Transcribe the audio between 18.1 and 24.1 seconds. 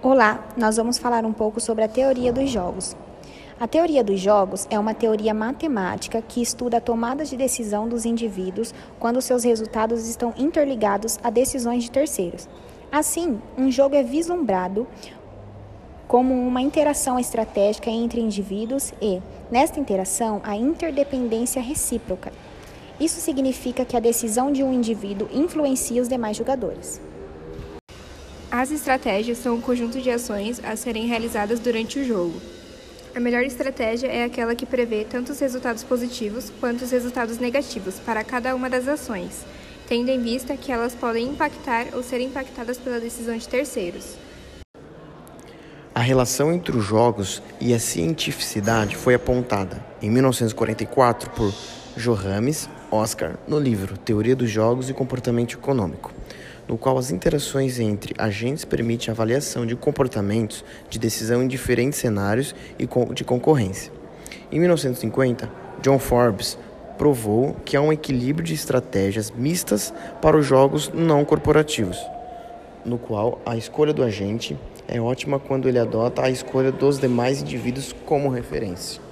indivíduos e, nesta interação, a interdependência recíproca. Isso significa que a